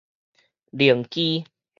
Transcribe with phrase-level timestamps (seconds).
[0.73, 1.45] 靈機